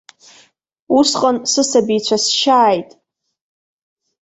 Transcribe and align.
Усҟан 0.97 1.37
сысабицәа 1.51 2.17
сшьааит. 2.23 2.89